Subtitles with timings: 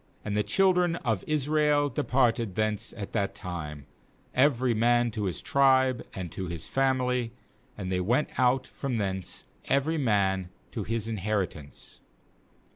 [0.25, 3.85] 24And the children of Israel departed thence at that time,
[4.33, 7.33] every man to his tribe and to his family,
[7.77, 11.99] and they went out from thence every man to his in heritance.